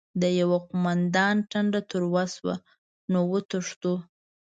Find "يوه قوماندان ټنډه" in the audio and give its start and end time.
0.39-1.81